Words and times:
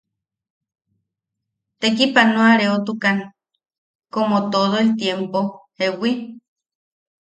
Tekipanoareotukan 1.79 3.17
komo 4.13 4.37
todo 4.53 4.75
el 4.83 4.89
tiempo 5.01 5.39
¿jewi? 5.77 6.11